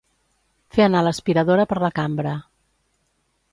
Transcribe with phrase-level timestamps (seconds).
[0.77, 2.35] Fer anar l'aspiradora per la cambra.